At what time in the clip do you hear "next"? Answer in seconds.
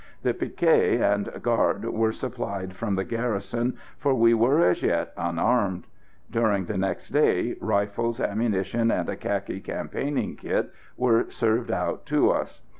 6.79-7.09